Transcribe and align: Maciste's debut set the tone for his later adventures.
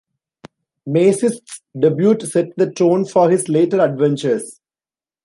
Maciste's 0.89 1.61
debut 1.77 2.19
set 2.21 2.47
the 2.57 2.71
tone 2.71 3.05
for 3.05 3.29
his 3.29 3.47
later 3.47 3.79
adventures. 3.79 4.59